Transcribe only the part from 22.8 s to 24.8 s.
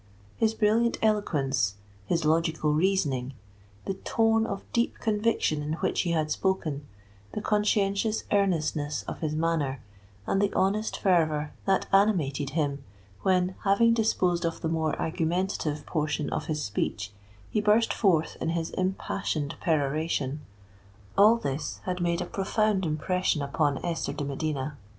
impression upon Esther de Medina.